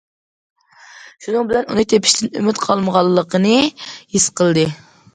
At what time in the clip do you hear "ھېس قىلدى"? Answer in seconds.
3.85-4.69